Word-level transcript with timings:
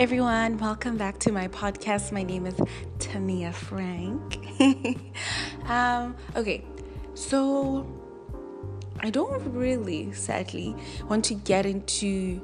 everyone. 0.00 0.56
Welcome 0.56 0.96
back 0.96 1.18
to 1.18 1.30
my 1.30 1.46
podcast. 1.48 2.10
My 2.10 2.22
name 2.22 2.46
is 2.46 2.58
Tania 2.98 3.52
Frank. 3.52 4.38
um, 5.68 6.16
okay, 6.34 6.64
so 7.12 7.86
I 9.00 9.10
don't 9.10 9.52
really, 9.52 10.10
sadly, 10.14 10.74
want 11.06 11.26
to 11.26 11.34
get 11.34 11.66
into 11.66 12.40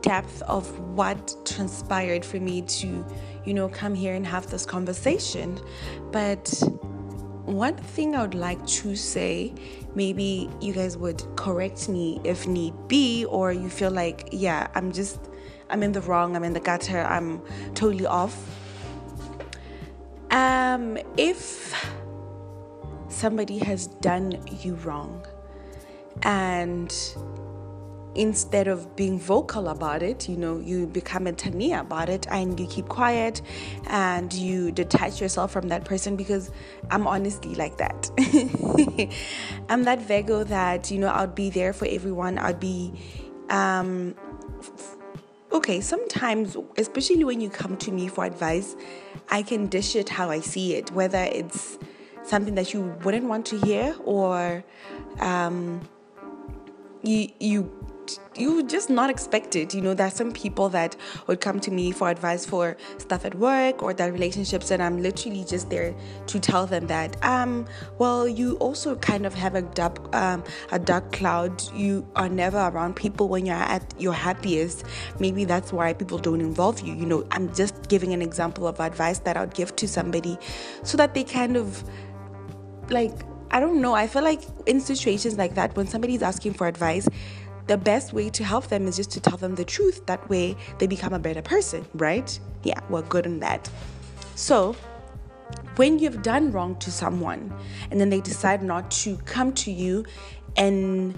depth 0.00 0.42
of 0.42 0.78
what 0.78 1.34
transpired 1.44 2.24
for 2.24 2.38
me 2.38 2.62
to, 2.62 3.04
you 3.44 3.52
know, 3.52 3.68
come 3.68 3.92
here 3.92 4.14
and 4.14 4.24
have 4.24 4.48
this 4.48 4.64
conversation. 4.64 5.58
But 6.12 6.48
one 7.46 7.74
thing 7.78 8.14
I 8.14 8.22
would 8.22 8.34
like 8.36 8.64
to 8.64 8.94
say, 8.94 9.52
maybe 9.96 10.48
you 10.60 10.72
guys 10.72 10.96
would 10.96 11.24
correct 11.34 11.88
me 11.88 12.20
if 12.22 12.46
need 12.46 12.74
be, 12.86 13.24
or 13.24 13.52
you 13.52 13.68
feel 13.68 13.90
like, 13.90 14.28
yeah, 14.30 14.68
I'm 14.76 14.92
just 14.92 15.18
I'm 15.68 15.82
in 15.82 15.92
the 15.92 16.00
wrong, 16.02 16.36
I'm 16.36 16.44
in 16.44 16.52
the 16.52 16.60
gutter, 16.60 17.02
I'm 17.02 17.42
totally 17.74 18.06
off. 18.06 18.36
Um, 20.30 20.98
if 21.16 21.74
somebody 23.08 23.58
has 23.58 23.86
done 23.86 24.42
you 24.60 24.74
wrong 24.76 25.24
and 26.22 26.94
instead 28.16 28.66
of 28.66 28.96
being 28.96 29.18
vocal 29.18 29.68
about 29.68 30.02
it, 30.02 30.28
you 30.28 30.36
know, 30.36 30.58
you 30.58 30.86
become 30.86 31.26
a 31.26 31.32
tania 31.32 31.80
about 31.80 32.08
it 32.08 32.26
and 32.30 32.58
you 32.58 32.66
keep 32.66 32.88
quiet 32.88 33.42
and 33.88 34.32
you 34.32 34.72
detach 34.72 35.20
yourself 35.20 35.52
from 35.52 35.68
that 35.68 35.84
person 35.84 36.16
because 36.16 36.50
I'm 36.90 37.06
honestly 37.06 37.54
like 37.54 37.76
that. 37.78 38.10
I'm 39.68 39.84
that 39.84 40.00
Virgo 40.00 40.44
that, 40.44 40.90
you 40.90 40.98
know, 40.98 41.10
I'd 41.10 41.34
be 41.34 41.50
there 41.50 41.72
for 41.72 41.86
everyone. 41.86 42.38
I'd 42.38 42.58
be 42.58 42.92
um, 43.50 44.14
okay, 45.56 45.80
sometimes, 45.80 46.56
especially 46.76 47.24
when 47.24 47.40
you 47.40 47.50
come 47.50 47.76
to 47.78 47.90
me 47.90 48.08
for 48.08 48.24
advice, 48.24 48.76
I 49.30 49.42
can 49.42 49.66
dish 49.66 49.96
it 49.96 50.08
how 50.08 50.30
I 50.30 50.40
see 50.40 50.74
it, 50.74 50.90
whether 50.92 51.22
it's 51.22 51.78
something 52.22 52.54
that 52.56 52.74
you 52.74 52.82
wouldn't 53.04 53.24
want 53.24 53.46
to 53.46 53.58
hear 53.58 53.96
or 54.04 54.64
um, 55.20 55.80
you 57.02 57.30
you 57.40 57.85
you 58.34 58.62
just 58.66 58.90
not 58.90 59.10
expect 59.10 59.56
it. 59.56 59.74
You 59.74 59.80
know, 59.80 59.94
there's 59.94 60.14
some 60.14 60.32
people 60.32 60.68
that 60.70 60.96
would 61.26 61.40
come 61.40 61.60
to 61.60 61.70
me 61.70 61.92
for 61.92 62.10
advice 62.10 62.44
for 62.44 62.76
stuff 62.98 63.24
at 63.24 63.34
work 63.34 63.82
or 63.82 63.94
their 63.94 64.12
relationships, 64.12 64.70
and 64.70 64.82
I'm 64.82 65.02
literally 65.02 65.44
just 65.44 65.70
there 65.70 65.94
to 66.26 66.40
tell 66.40 66.66
them 66.66 66.86
that, 66.88 67.22
um, 67.24 67.66
well, 67.98 68.28
you 68.28 68.56
also 68.56 68.96
kind 68.96 69.26
of 69.26 69.34
have 69.34 69.54
a 69.54 69.62
dark, 69.62 70.14
um, 70.14 70.44
a 70.72 70.78
dark 70.78 71.12
cloud. 71.12 71.62
You 71.74 72.06
are 72.16 72.28
never 72.28 72.58
around 72.58 72.96
people 72.96 73.28
when 73.28 73.46
you're 73.46 73.56
at 73.56 73.94
your 73.98 74.12
happiest. 74.12 74.84
Maybe 75.18 75.44
that's 75.44 75.72
why 75.72 75.92
people 75.92 76.18
don't 76.18 76.40
involve 76.40 76.80
you. 76.80 76.94
You 76.94 77.06
know, 77.06 77.26
I'm 77.30 77.54
just 77.54 77.88
giving 77.88 78.12
an 78.12 78.22
example 78.22 78.66
of 78.66 78.80
advice 78.80 79.20
that 79.20 79.36
I'd 79.36 79.54
give 79.54 79.74
to 79.76 79.88
somebody 79.88 80.38
so 80.82 80.96
that 80.96 81.14
they 81.14 81.24
kind 81.24 81.56
of 81.56 81.82
like 82.90 83.12
I 83.50 83.60
don't 83.60 83.80
know. 83.80 83.94
I 83.94 84.06
feel 84.06 84.22
like 84.22 84.42
in 84.66 84.80
situations 84.80 85.38
like 85.38 85.54
that, 85.54 85.76
when 85.76 85.86
somebody's 85.86 86.22
asking 86.22 86.54
for 86.54 86.66
advice, 86.66 87.08
the 87.66 87.76
best 87.76 88.12
way 88.12 88.30
to 88.30 88.44
help 88.44 88.68
them 88.68 88.86
is 88.86 88.96
just 88.96 89.10
to 89.12 89.20
tell 89.20 89.36
them 89.36 89.54
the 89.54 89.64
truth. 89.64 90.06
That 90.06 90.28
way 90.28 90.56
they 90.78 90.86
become 90.86 91.12
a 91.12 91.18
better 91.18 91.42
person, 91.42 91.84
right? 91.94 92.38
Yeah, 92.62 92.80
we're 92.88 93.02
good 93.02 93.26
on 93.26 93.40
that. 93.40 93.68
So, 94.34 94.76
when 95.76 95.98
you've 95.98 96.22
done 96.22 96.52
wrong 96.52 96.76
to 96.76 96.90
someone 96.90 97.52
and 97.90 98.00
then 98.00 98.10
they 98.10 98.20
decide 98.20 98.62
not 98.62 98.90
to 98.90 99.16
come 99.18 99.52
to 99.54 99.70
you 99.70 100.04
and 100.56 101.14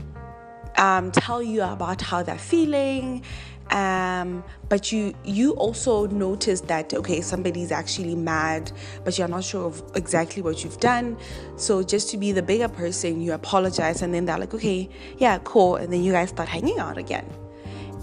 um, 0.77 1.11
tell 1.13 1.43
you 1.43 1.63
about 1.63 2.01
how 2.01 2.23
they're 2.23 2.39
feeling 2.39 3.23
um, 3.71 4.43
but 4.69 4.93
you 4.93 5.15
you 5.25 5.53
also 5.53 6.07
notice 6.07 6.61
that 6.63 6.95
okay 6.95 7.21
somebody's 7.21 7.71
actually 7.71 8.15
mad 8.15 8.73
but 9.05 9.19
you're 9.19 9.29
not 9.29 9.45
sure 9.45 9.67
of 9.67 9.83
exactly 9.95 10.43
what 10.43 10.65
you've 10.65 10.81
done. 10.81 11.17
So 11.57 11.83
just 11.83 12.11
to 12.11 12.17
be 12.17 12.33
the 12.33 12.43
bigger 12.43 12.69
person 12.69 13.21
you 13.21 13.33
apologize 13.33 14.03
and 14.03 14.13
then 14.13 14.25
they're 14.25 14.39
like 14.39 14.55
okay 14.55 14.89
yeah 15.19 15.39
cool. 15.45 15.77
And 15.77 15.93
then 15.93 16.03
you 16.03 16.13
guys 16.13 16.31
start 16.31 16.49
hanging 16.49 16.79
out 16.79 16.99
again. 16.99 17.27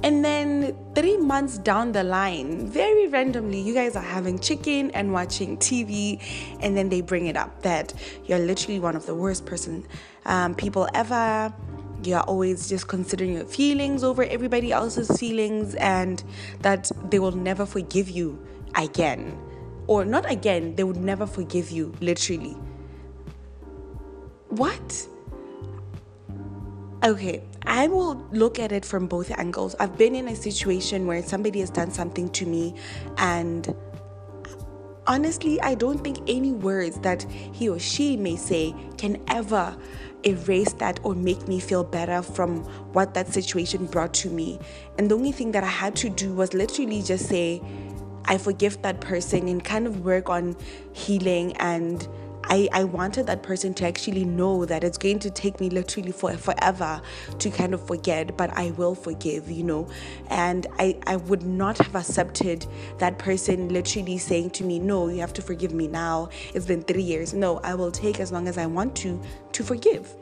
And 0.03 0.23
then 0.23 0.77
three 0.93 1.17
months 1.17 1.57
down 1.57 1.91
the 1.91 2.03
line, 2.03 2.67
very 2.67 3.07
randomly, 3.07 3.59
you 3.59 3.73
guys 3.73 3.95
are 3.95 4.03
having 4.03 4.37
chicken 4.37 4.91
and 4.91 5.11
watching 5.11 5.57
TV, 5.57 6.21
and 6.59 6.77
then 6.77 6.89
they 6.89 7.01
bring 7.01 7.25
it 7.25 7.35
up 7.35 7.63
that 7.63 7.91
you're 8.25 8.37
literally 8.37 8.79
one 8.79 8.95
of 8.95 9.07
the 9.07 9.15
worst 9.15 9.47
person 9.47 9.87
um, 10.25 10.53
people 10.53 10.87
ever 10.93 11.51
you're 12.03 12.21
always 12.21 12.69
just 12.69 12.87
considering 12.87 13.33
your 13.33 13.45
feelings 13.45 14.03
over 14.03 14.23
everybody 14.23 14.71
else's 14.71 15.09
feelings 15.17 15.75
and 15.75 16.23
that 16.61 16.91
they 17.09 17.19
will 17.19 17.31
never 17.31 17.65
forgive 17.65 18.09
you 18.09 18.39
again. 18.75 19.37
Or 19.87 20.03
not 20.03 20.29
again, 20.29 20.75
they 20.75 20.83
would 20.83 20.97
never 20.97 21.27
forgive 21.27 21.71
you, 21.71 21.93
literally. 22.01 22.57
What? 24.49 25.07
Okay, 27.03 27.43
I 27.67 27.87
will 27.87 28.15
look 28.31 28.57
at 28.57 28.71
it 28.71 28.83
from 28.83 29.05
both 29.05 29.29
angles. 29.37 29.75
I've 29.79 29.95
been 29.95 30.15
in 30.15 30.27
a 30.27 30.35
situation 30.35 31.05
where 31.05 31.21
somebody 31.21 31.59
has 31.59 31.69
done 31.69 31.91
something 31.91 32.29
to 32.29 32.45
me, 32.47 32.73
and 33.17 33.75
honestly, 35.07 35.59
I 35.61 35.75
don't 35.75 36.03
think 36.03 36.19
any 36.27 36.51
words 36.51 36.97
that 36.99 37.23
he 37.23 37.69
or 37.69 37.79
she 37.79 38.17
may 38.17 38.35
say 38.35 38.75
can 38.97 39.21
ever 39.27 39.75
erase 40.25 40.73
that 40.73 40.99
or 41.03 41.13
make 41.13 41.47
me 41.47 41.59
feel 41.59 41.83
better 41.83 42.21
from 42.21 42.63
what 42.93 43.13
that 43.13 43.31
situation 43.33 43.85
brought 43.85 44.13
to 44.15 44.29
me. 44.29 44.59
And 44.97 45.09
the 45.09 45.15
only 45.15 45.31
thing 45.31 45.51
that 45.51 45.63
I 45.63 45.67
had 45.67 45.95
to 45.97 46.09
do 46.09 46.33
was 46.33 46.53
literally 46.53 47.01
just 47.01 47.27
say, 47.27 47.61
I 48.25 48.37
forgive 48.37 48.81
that 48.81 49.01
person 49.01 49.47
and 49.47 49.63
kind 49.63 49.85
of 49.85 50.03
work 50.03 50.29
on 50.29 50.55
healing 50.93 51.55
and 51.57 52.07
I, 52.47 52.69
I 52.71 52.83
wanted 52.83 53.27
that 53.27 53.43
person 53.43 53.73
to 53.75 53.87
actually 53.87 54.25
know 54.25 54.65
that 54.65 54.83
it's 54.83 54.97
going 54.97 55.19
to 55.19 55.29
take 55.29 55.59
me 55.59 55.69
literally 55.69 56.11
for 56.11 56.33
forever 56.37 57.01
to 57.39 57.49
kind 57.49 57.73
of 57.73 57.85
forget, 57.85 58.37
but 58.37 58.55
I 58.57 58.71
will 58.71 58.95
forgive, 58.95 59.49
you 59.49 59.63
know. 59.63 59.87
And 60.29 60.67
I, 60.79 60.97
I 61.07 61.15
would 61.15 61.43
not 61.43 61.77
have 61.79 61.95
accepted 61.95 62.65
that 62.99 63.17
person 63.17 63.69
literally 63.69 64.17
saying 64.17 64.51
to 64.51 64.63
me, 64.63 64.79
No, 64.79 65.07
you 65.07 65.19
have 65.19 65.33
to 65.33 65.41
forgive 65.41 65.73
me 65.73 65.87
now. 65.87 66.29
It's 66.53 66.65
been 66.65 66.83
three 66.83 67.03
years. 67.03 67.33
No, 67.33 67.59
I 67.59 67.75
will 67.75 67.91
take 67.91 68.19
as 68.19 68.31
long 68.31 68.47
as 68.47 68.57
I 68.57 68.65
want 68.65 68.95
to 68.97 69.21
to 69.53 69.63
forgive. 69.63 70.13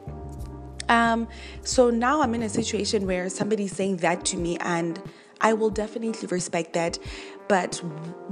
Um, 0.90 1.28
so 1.63 1.90
now 1.90 2.22
I'm 2.22 2.35
in 2.35 2.44
a 2.44 2.50
situation 2.50 3.07
where 3.07 3.29
somebody's 3.29 3.75
saying 3.75 3.97
that 3.97 4.25
to 4.25 4.38
me 4.38 4.57
and 4.59 5.01
I 5.43 5.53
will 5.53 5.69
definitely 5.69 6.27
respect 6.27 6.73
that. 6.73 6.97
But 7.47 7.75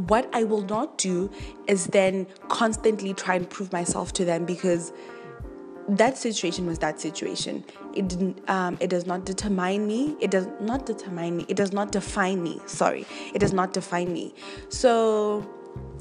what 0.08 0.30
I 0.34 0.46
will 0.46 0.64
not 0.64 0.98
do 0.98 1.30
is 1.68 1.88
then 1.88 2.26
constantly 2.48 3.14
try 3.14 3.36
and 3.36 3.48
prove 3.48 3.72
myself 3.72 4.14
to 4.14 4.26
them 4.26 4.46
because 4.46 4.94
that 5.90 6.18
situation 6.18 6.66
was 6.66 6.80
that 6.80 7.02
situation. 7.02 7.66
It 7.94 8.08
didn't. 8.08 8.50
Um, 8.50 8.78
it 8.80 8.90
does 8.90 9.06
not 9.06 9.26
determine 9.26 9.86
me. 9.86 10.16
It 10.22 10.32
does 10.32 10.48
not 10.62 10.86
determine 10.86 11.38
me. 11.38 11.46
It 11.50 11.58
does 11.58 11.74
not 11.74 11.92
define 11.92 12.42
me. 12.42 12.60
Sorry, 12.66 13.06
it 13.34 13.40
does 13.40 13.52
not 13.52 13.74
define 13.74 14.14
me. 14.14 14.34
So 14.70 15.46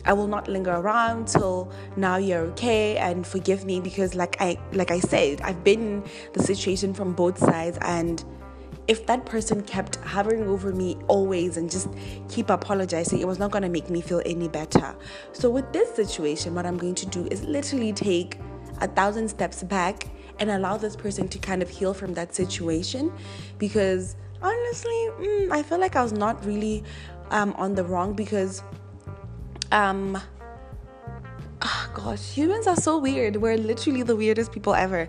I 0.04 0.12
will 0.12 0.28
not 0.28 0.48
linger 0.48 0.72
around 0.72 1.28
till 1.28 1.72
now 1.96 2.16
you're 2.16 2.42
okay 2.52 2.96
and 2.96 3.26
forgive 3.26 3.64
me 3.64 3.80
because 3.80 4.14
like 4.14 4.36
I 4.40 4.58
like 4.72 4.92
I 4.92 5.00
said, 5.00 5.40
I've 5.40 5.64
been 5.64 6.04
the 6.34 6.42
situation 6.42 6.94
from 6.94 7.12
both 7.12 7.38
sides 7.38 7.78
and 7.80 8.24
if 8.90 9.06
that 9.06 9.24
person 9.24 9.62
kept 9.62 9.94
hovering 9.98 10.48
over 10.48 10.72
me 10.72 10.96
always 11.06 11.56
and 11.56 11.70
just 11.70 11.88
keep 12.28 12.50
apologizing, 12.50 13.20
it 13.20 13.26
was 13.26 13.38
not 13.38 13.52
going 13.52 13.62
to 13.62 13.68
make 13.68 13.88
me 13.88 14.00
feel 14.00 14.20
any 14.26 14.48
better. 14.48 14.96
So, 15.32 15.48
with 15.48 15.72
this 15.72 15.94
situation, 15.94 16.56
what 16.56 16.66
I'm 16.66 16.76
going 16.76 16.96
to 16.96 17.06
do 17.06 17.28
is 17.30 17.44
literally 17.44 17.92
take 17.92 18.40
a 18.80 18.88
thousand 18.88 19.28
steps 19.28 19.62
back 19.62 20.08
and 20.40 20.50
allow 20.50 20.76
this 20.76 20.96
person 20.96 21.28
to 21.28 21.38
kind 21.38 21.62
of 21.62 21.70
heal 21.70 21.94
from 21.94 22.14
that 22.14 22.34
situation 22.34 23.12
because 23.58 24.16
honestly, 24.42 25.08
mm, 25.20 25.52
I 25.52 25.62
feel 25.62 25.78
like 25.78 25.94
I 25.94 26.02
was 26.02 26.12
not 26.12 26.44
really 26.44 26.82
um, 27.30 27.52
on 27.52 27.76
the 27.76 27.84
wrong 27.84 28.14
because, 28.14 28.60
um, 29.70 30.20
oh 31.62 31.90
gosh, 31.94 32.32
humans 32.32 32.66
are 32.66 32.74
so 32.74 32.98
weird. 32.98 33.36
We're 33.36 33.56
literally 33.56 34.02
the 34.02 34.16
weirdest 34.16 34.50
people 34.50 34.74
ever 34.74 35.08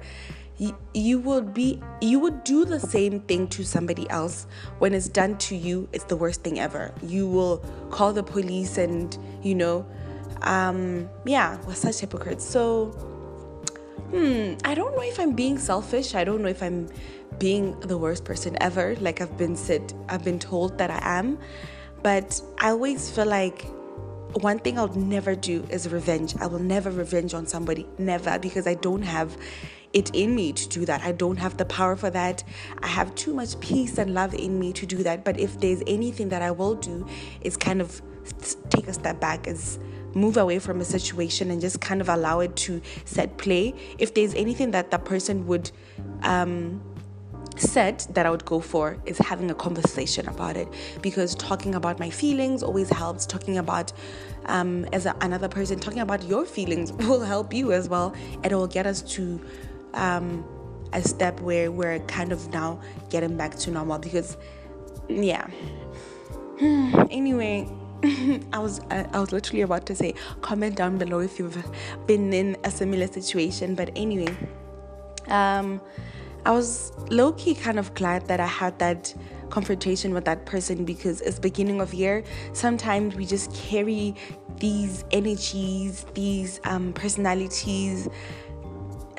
you, 0.93 1.19
would 1.19 1.53
be 1.53 1.81
you 2.01 2.19
would 2.19 2.43
do 2.43 2.65
the 2.65 2.79
same 2.79 3.21
thing 3.21 3.47
to 3.49 3.63
somebody 3.63 4.09
else. 4.09 4.45
When 4.79 4.93
it's 4.93 5.07
done 5.07 5.37
to 5.39 5.55
you 5.55 5.89
it's 5.93 6.03
the 6.05 6.15
worst 6.15 6.43
thing 6.43 6.59
ever. 6.59 6.93
You 7.01 7.27
will 7.27 7.57
call 7.89 8.13
the 8.13 8.23
police 8.23 8.77
and 8.77 9.17
you 9.41 9.55
know 9.55 9.85
um 10.43 11.09
yeah 11.25 11.57
we're 11.65 11.73
such 11.73 11.99
hypocrites. 11.99 12.45
So 12.45 12.87
hmm 14.11 14.53
i 14.65 14.75
don't 14.75 14.95
know 14.95 15.03
if 15.03 15.19
i'm 15.19 15.33
being 15.33 15.57
selfish. 15.57 16.15
I 16.15 16.23
don't 16.23 16.41
know 16.41 16.49
if 16.49 16.61
i'm 16.61 16.89
being 17.39 17.79
the 17.79 17.97
worst 17.97 18.25
person 18.25 18.57
ever 18.61 18.95
like 18.97 19.21
i've 19.21 19.37
been 19.37 19.55
said 19.55 19.93
i've 20.09 20.23
been 20.23 20.37
told 20.37 20.77
that 20.77 20.91
i 20.91 20.99
am. 21.19 21.39
But 22.03 22.41
i 22.59 22.69
always 22.69 23.09
feel 23.09 23.25
like 23.25 23.65
one 24.39 24.59
thing 24.59 24.79
I'll 24.79 24.87
never 24.87 25.35
do 25.35 25.65
is 25.69 25.89
revenge. 25.89 26.35
I 26.39 26.47
will 26.47 26.59
never 26.59 26.89
revenge 26.89 27.33
on 27.33 27.45
somebody, 27.47 27.85
never, 27.97 28.39
because 28.39 28.65
I 28.65 28.75
don't 28.75 29.01
have 29.01 29.35
it 29.93 30.13
in 30.15 30.35
me 30.35 30.53
to 30.53 30.69
do 30.69 30.85
that. 30.85 31.01
I 31.01 31.11
don't 31.11 31.37
have 31.37 31.57
the 31.57 31.65
power 31.65 31.95
for 31.95 32.09
that. 32.09 32.43
I 32.81 32.87
have 32.87 33.13
too 33.15 33.33
much 33.33 33.59
peace 33.59 33.97
and 33.97 34.13
love 34.13 34.33
in 34.33 34.59
me 34.59 34.73
to 34.73 34.85
do 34.85 35.03
that. 35.03 35.23
But 35.23 35.39
if 35.39 35.59
there's 35.59 35.83
anything 35.87 36.29
that 36.29 36.41
I 36.41 36.51
will 36.51 36.75
do, 36.75 37.07
is 37.41 37.57
kind 37.57 37.81
of 37.81 38.01
take 38.69 38.87
a 38.87 38.93
step 38.93 39.19
back, 39.19 39.47
is 39.47 39.79
move 40.13 40.37
away 40.37 40.59
from 40.59 40.81
a 40.81 40.85
situation 40.85 41.51
and 41.51 41.61
just 41.61 41.79
kind 41.81 42.01
of 42.01 42.09
allow 42.09 42.39
it 42.39 42.55
to 42.55 42.81
set 43.05 43.37
play. 43.37 43.73
If 43.97 44.13
there's 44.13 44.33
anything 44.35 44.71
that 44.71 44.91
the 44.91 44.99
person 44.99 45.47
would 45.47 45.71
um, 46.23 46.81
set 47.57 48.07
that 48.11 48.25
I 48.25 48.29
would 48.29 48.45
go 48.45 48.59
for 48.59 48.97
is 49.05 49.17
having 49.17 49.51
a 49.51 49.55
conversation 49.55 50.27
about 50.27 50.57
it 50.57 50.67
because 51.01 51.35
talking 51.35 51.75
about 51.75 51.99
my 51.99 52.09
feelings 52.09 52.63
always 52.63 52.89
helps. 52.89 53.25
Talking 53.25 53.57
about, 53.57 53.93
um, 54.45 54.85
as 54.93 55.05
a, 55.05 55.15
another 55.21 55.47
person, 55.47 55.79
talking 55.79 55.99
about 55.99 56.23
your 56.23 56.45
feelings 56.45 56.91
will 57.07 57.21
help 57.21 57.53
you 57.53 57.71
as 57.71 57.89
well. 57.89 58.13
It 58.43 58.51
will 58.51 58.67
get 58.67 58.85
us 58.85 59.01
to 59.13 59.39
um, 59.93 60.45
a 60.93 61.01
step 61.01 61.39
where 61.39 61.71
we're 61.71 61.99
kind 62.01 62.31
of 62.31 62.49
now 62.51 62.79
getting 63.09 63.37
back 63.37 63.55
to 63.55 63.71
normal 63.71 63.99
because, 63.99 64.37
yeah. 65.07 65.47
anyway, 66.61 67.67
I 68.53 68.59
was 68.59 68.81
I, 68.89 69.07
I 69.13 69.19
was 69.19 69.31
literally 69.31 69.61
about 69.61 69.85
to 69.87 69.95
say 69.95 70.15
comment 70.41 70.75
down 70.75 70.97
below 70.97 71.19
if 71.19 71.37
you've 71.37 71.63
been 72.07 72.33
in 72.33 72.57
a 72.63 72.71
similar 72.71 73.07
situation. 73.07 73.75
But 73.75 73.91
anyway, 73.95 74.35
um, 75.27 75.81
I 76.45 76.51
was 76.51 76.91
low 77.09 77.33
key 77.33 77.53
kind 77.53 77.77
of 77.77 77.93
glad 77.93 78.27
that 78.27 78.39
I 78.39 78.47
had 78.47 78.79
that 78.79 79.13
confrontation 79.51 80.13
with 80.13 80.25
that 80.25 80.45
person 80.45 80.85
because 80.85 81.21
it's 81.21 81.37
beginning 81.37 81.81
of 81.81 81.93
year. 81.93 82.23
Sometimes 82.53 83.15
we 83.15 83.25
just 83.25 83.53
carry 83.53 84.15
these 84.57 85.03
energies, 85.11 86.05
these 86.13 86.59
um, 86.63 86.93
personalities, 86.93 88.07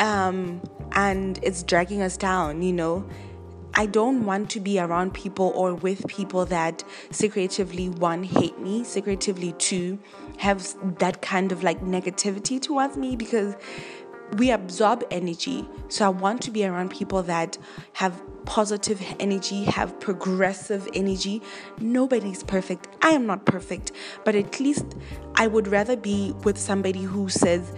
um, 0.03 0.61
and 0.93 1.39
it's 1.43 1.63
dragging 1.63 2.03
us 2.03 2.17
down. 2.17 2.63
You 2.63 2.73
know 2.73 3.09
I 3.75 3.87
don't 3.87 4.27
want 4.27 4.51
to 4.51 4.61
be 4.61 4.79
around 4.79 5.15
people 5.15 5.51
or 5.55 5.75
with 5.75 6.07
people 6.07 6.45
that 6.47 6.85
secretively 7.11 7.89
one 7.89 8.23
hate 8.23 8.59
me, 8.59 8.85
secretively 8.85 9.53
two 9.53 9.99
have 10.39 10.75
that 10.99 11.23
kind 11.23 11.53
of 11.53 11.63
like 11.63 11.81
negativity 11.81 12.61
towards 12.61 12.97
me 12.97 13.17
because 13.17 13.57
we 14.37 14.51
absorb 14.51 15.05
energy. 15.11 15.67
So 15.89 16.07
I 16.07 16.09
want 16.09 16.43
to 16.43 16.51
be 16.51 16.65
around 16.65 16.91
people 16.91 17.23
that 17.25 17.57
have 17.95 18.21
positive 18.45 19.01
energy, 19.21 19.65
have 19.65 19.99
progressive 20.01 20.89
energy. 20.95 21.43
Nobody's 21.79 22.43
perfect. 22.43 22.89
I 23.03 23.11
am 23.11 23.27
not 23.27 23.47
perfect, 23.47 23.93
but 24.25 24.35
at 24.35 24.59
least 24.59 24.85
I 25.37 25.47
would 25.47 25.69
rather 25.69 25.97
be 25.97 26.33
with 26.45 26.59
somebody 26.59 27.03
who 27.03 27.29
says 27.29 27.73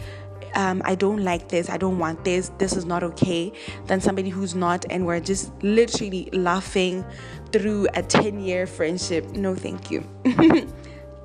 um, 0.54 0.82
I 0.84 0.94
don't 0.94 1.25
like 1.25 1.48
this, 1.48 1.69
I 1.69 1.76
don't 1.76 1.98
want 1.98 2.25
this, 2.25 2.50
this 2.58 2.76
is 2.76 2.84
not 2.84 3.02
okay, 3.02 3.52
than 3.86 4.00
somebody 4.00 4.31
who's 4.31 4.54
not, 4.54 4.84
and 4.90 5.06
we're 5.06 5.20
just 5.20 5.50
literally 5.62 6.28
laughing 6.32 7.04
through 7.52 7.88
a 7.94 8.02
10 8.02 8.40
year 8.40 8.66
friendship. 8.66 9.26
No, 9.31 9.54
thank 9.54 9.90
you. 9.90 10.06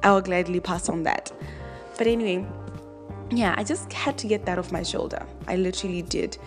I 0.04 0.12
will 0.12 0.22
gladly 0.22 0.60
pass 0.60 0.90
on 0.90 1.04
that. 1.04 1.32
But 1.98 2.08
anyway, 2.08 2.48
yeah, 3.30 3.54
I 3.58 3.64
just 3.64 3.92
had 3.94 4.18
to 4.20 4.28
get 4.28 4.46
that 4.46 4.58
off 4.58 4.72
my 4.72 4.84
shoulder. 4.84 5.26
I 5.48 5.56
literally 5.58 6.02
did. 6.02 6.38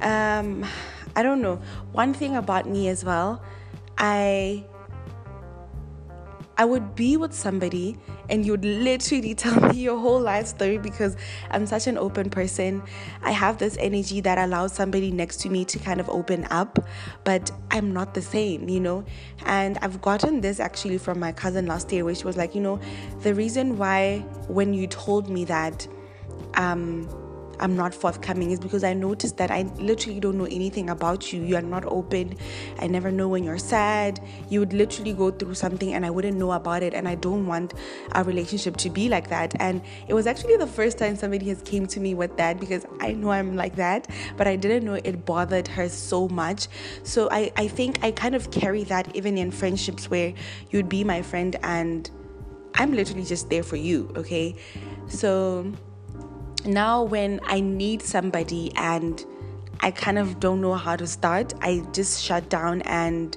Um, 0.00 0.66
I 1.16 1.22
don't 1.22 1.40
know. 1.40 1.60
One 1.92 2.12
thing 2.12 2.36
about 2.36 2.68
me 2.68 2.88
as 2.88 3.04
well, 3.04 3.42
I 3.96 4.64
I 6.56 6.64
would 6.64 6.94
be 6.94 7.16
with 7.16 7.32
somebody 7.32 7.96
and 8.28 8.44
you 8.44 8.52
would 8.52 8.64
literally 8.64 9.34
tell 9.42 9.60
me 9.68 9.78
your 9.78 9.98
whole 9.98 10.20
life 10.20 10.46
story 10.46 10.78
because 10.78 11.16
I'm 11.50 11.66
such 11.66 11.86
an 11.86 11.98
open 11.98 12.30
person. 12.30 12.82
I 13.22 13.30
have 13.32 13.58
this 13.58 13.76
energy 13.78 14.20
that 14.22 14.38
allows 14.38 14.72
somebody 14.72 15.10
next 15.10 15.40
to 15.40 15.48
me 15.48 15.64
to 15.66 15.78
kind 15.78 16.00
of 16.00 16.08
open 16.08 16.46
up, 16.50 16.78
but 17.24 17.50
I'm 17.70 17.92
not 17.92 18.14
the 18.14 18.22
same, 18.22 18.68
you 18.68 18.80
know? 18.80 19.04
And 19.46 19.78
I've 19.82 20.00
gotten 20.00 20.40
this 20.40 20.60
actually 20.60 20.98
from 20.98 21.18
my 21.18 21.32
cousin 21.32 21.66
last 21.66 21.92
year 21.92 22.04
where 22.04 22.14
she 22.14 22.24
was 22.24 22.36
like, 22.36 22.54
you 22.54 22.60
know, 22.60 22.80
the 23.20 23.34
reason 23.34 23.76
why 23.78 24.18
when 24.48 24.74
you 24.74 24.86
told 24.86 25.28
me 25.28 25.44
that, 25.46 25.86
um, 26.54 27.08
I'm 27.60 27.76
not 27.76 27.94
forthcoming 27.94 28.50
is 28.50 28.60
because 28.60 28.84
I 28.84 28.94
noticed 28.94 29.36
that 29.38 29.50
I 29.50 29.62
literally 29.78 30.20
don't 30.20 30.38
know 30.38 30.44
anything 30.44 30.90
about 30.90 31.32
you. 31.32 31.42
You 31.42 31.56
are 31.56 31.62
not 31.62 31.84
open. 31.86 32.36
I 32.78 32.86
never 32.86 33.10
know 33.10 33.28
when 33.28 33.44
you're 33.44 33.58
sad. 33.58 34.20
You 34.48 34.60
would 34.60 34.72
literally 34.72 35.12
go 35.12 35.30
through 35.30 35.54
something 35.54 35.92
and 35.92 36.06
I 36.06 36.10
wouldn't 36.10 36.38
know 36.38 36.52
about 36.52 36.82
it. 36.82 36.94
And 36.94 37.08
I 37.08 37.14
don't 37.14 37.46
want 37.46 37.74
our 38.12 38.24
relationship 38.24 38.76
to 38.78 38.90
be 38.90 39.08
like 39.08 39.28
that. 39.30 39.54
And 39.60 39.82
it 40.06 40.14
was 40.14 40.26
actually 40.26 40.56
the 40.56 40.66
first 40.66 40.98
time 40.98 41.16
somebody 41.16 41.48
has 41.48 41.62
came 41.62 41.86
to 41.88 42.00
me 42.00 42.14
with 42.14 42.36
that 42.36 42.60
because 42.60 42.86
I 43.00 43.12
know 43.12 43.30
I'm 43.30 43.56
like 43.56 43.76
that, 43.76 44.08
but 44.36 44.46
I 44.46 44.56
didn't 44.56 44.84
know 44.84 44.94
it 44.94 45.24
bothered 45.24 45.68
her 45.68 45.88
so 45.88 46.28
much. 46.28 46.68
So 47.02 47.28
I, 47.30 47.50
I 47.56 47.68
think 47.68 48.04
I 48.04 48.10
kind 48.10 48.34
of 48.34 48.50
carry 48.50 48.84
that 48.84 49.14
even 49.16 49.38
in 49.38 49.50
friendships 49.50 50.10
where 50.10 50.32
you'd 50.70 50.88
be 50.88 51.04
my 51.04 51.22
friend 51.22 51.56
and 51.62 52.10
I'm 52.74 52.92
literally 52.92 53.24
just 53.24 53.50
there 53.50 53.62
for 53.62 53.76
you, 53.76 54.12
okay? 54.16 54.54
So 55.08 55.72
now 56.64 57.02
when 57.02 57.40
I 57.44 57.60
need 57.60 58.02
somebody 58.02 58.72
and 58.76 59.24
I 59.80 59.90
kind 59.90 60.18
of 60.18 60.40
don't 60.40 60.60
know 60.60 60.74
how 60.74 60.96
to 60.96 61.06
start, 61.06 61.54
I 61.60 61.84
just 61.92 62.22
shut 62.22 62.48
down 62.48 62.82
and 62.82 63.36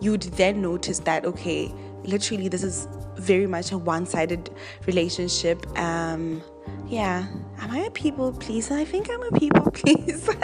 you'd 0.00 0.22
then 0.22 0.62
notice 0.62 0.98
that 1.00 1.24
okay, 1.24 1.72
literally 2.04 2.48
this 2.48 2.62
is 2.62 2.88
very 3.16 3.46
much 3.46 3.72
a 3.72 3.78
one-sided 3.78 4.50
relationship. 4.86 5.66
Um 5.78 6.42
yeah, 6.88 7.26
am 7.60 7.70
I 7.70 7.80
a 7.80 7.90
people 7.90 8.32
pleaser? 8.32 8.74
I 8.74 8.84
think 8.84 9.08
I'm 9.10 9.22
a 9.22 9.38
people 9.38 9.70
pleaser. 9.70 10.34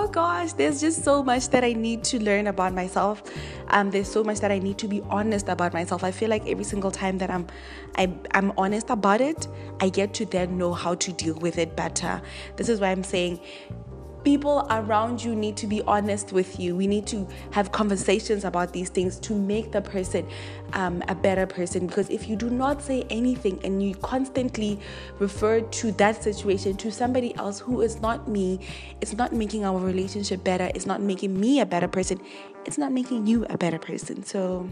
Oh 0.00 0.08
gosh, 0.08 0.54
there's 0.54 0.80
just 0.80 1.04
so 1.04 1.22
much 1.22 1.50
that 1.50 1.62
I 1.62 1.74
need 1.74 2.02
to 2.04 2.18
learn 2.22 2.46
about 2.46 2.72
myself. 2.72 3.22
Um, 3.68 3.90
there's 3.90 4.10
so 4.10 4.24
much 4.24 4.40
that 4.40 4.50
I 4.50 4.58
need 4.58 4.78
to 4.78 4.88
be 4.88 5.02
honest 5.10 5.48
about 5.48 5.74
myself. 5.74 6.04
I 6.04 6.10
feel 6.10 6.30
like 6.30 6.46
every 6.46 6.64
single 6.64 6.90
time 6.90 7.18
that 7.18 7.30
I'm, 7.30 7.46
I, 7.96 8.10
I'm 8.32 8.52
honest 8.56 8.88
about 8.88 9.20
it, 9.20 9.46
I 9.80 9.90
get 9.90 10.14
to 10.14 10.24
then 10.24 10.56
know 10.56 10.72
how 10.72 10.94
to 10.94 11.12
deal 11.12 11.34
with 11.34 11.58
it 11.58 11.76
better. 11.76 12.22
This 12.56 12.70
is 12.70 12.80
why 12.80 12.92
I'm 12.92 13.04
saying 13.04 13.40
people 14.24 14.66
around 14.70 15.22
you 15.22 15.34
need 15.34 15.56
to 15.58 15.66
be 15.66 15.82
honest 15.82 16.32
with 16.32 16.58
you. 16.58 16.76
We 16.76 16.86
need 16.86 17.06
to 17.08 17.26
have 17.52 17.72
conversations 17.72 18.44
about 18.44 18.72
these 18.72 18.88
things 18.88 19.18
to 19.20 19.34
make 19.34 19.72
the 19.72 19.80
person 19.80 20.26
um, 20.72 21.02
a 21.08 21.14
better 21.14 21.46
person. 21.46 21.86
Because 21.86 22.10
if 22.10 22.28
you 22.28 22.36
do 22.36 22.50
not 22.50 22.82
say 22.82 23.04
anything 23.10 23.60
and 23.64 23.82
you 23.82 23.94
constantly 23.96 24.78
refer 25.18 25.60
to 25.60 25.92
that 25.92 26.22
situation 26.22 26.76
to 26.78 26.92
somebody 26.92 27.34
else 27.36 27.60
who 27.60 27.80
is 27.80 28.00
not 28.00 28.28
me, 28.28 28.60
it's 29.00 29.14
not 29.14 29.32
making 29.32 29.64
our 29.64 29.78
relationship 29.78 30.44
better. 30.44 30.70
It's 30.74 30.86
not 30.86 31.00
making 31.00 31.38
me 31.38 31.60
a 31.60 31.66
better 31.66 31.88
person. 31.88 32.20
It's 32.64 32.78
not 32.78 32.92
making 32.92 33.26
you 33.26 33.46
a 33.48 33.56
better 33.56 33.78
person. 33.78 34.24
So, 34.24 34.68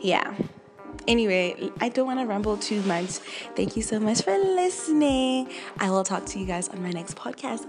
yeah 0.00 0.34
anyway, 1.08 1.70
I 1.80 1.88
don't 1.88 2.06
want 2.06 2.20
to 2.20 2.26
ramble 2.26 2.56
too 2.56 2.82
much. 2.82 3.18
Thank 3.56 3.76
you 3.76 3.82
so 3.82 4.00
much 4.00 4.22
for 4.22 4.36
listening. 4.36 5.50
I 5.78 5.90
will 5.90 6.04
talk 6.04 6.26
to 6.26 6.38
you 6.38 6.46
guys 6.46 6.68
on 6.68 6.82
my 6.82 6.90
next 6.90 7.16
podcast. 7.16 7.64